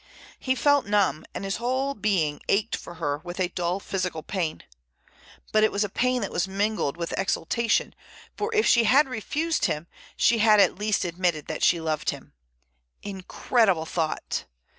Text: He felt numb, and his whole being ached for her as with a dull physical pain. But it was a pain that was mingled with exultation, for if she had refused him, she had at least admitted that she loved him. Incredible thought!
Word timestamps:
He 0.39 0.55
felt 0.55 0.87
numb, 0.87 1.25
and 1.35 1.45
his 1.45 1.57
whole 1.57 1.93
being 1.93 2.41
ached 2.49 2.75
for 2.75 2.95
her 2.95 3.17
as 3.19 3.23
with 3.23 3.39
a 3.39 3.49
dull 3.49 3.79
physical 3.79 4.23
pain. 4.23 4.63
But 5.51 5.63
it 5.63 5.71
was 5.71 5.83
a 5.83 5.89
pain 5.89 6.21
that 6.23 6.31
was 6.31 6.47
mingled 6.47 6.97
with 6.97 7.13
exultation, 7.19 7.93
for 8.35 8.49
if 8.55 8.65
she 8.65 8.85
had 8.85 9.07
refused 9.07 9.65
him, 9.65 9.85
she 10.17 10.39
had 10.39 10.59
at 10.59 10.79
least 10.79 11.05
admitted 11.05 11.45
that 11.49 11.61
she 11.61 11.79
loved 11.79 12.09
him. 12.09 12.33
Incredible 13.03 13.85
thought! 13.85 14.45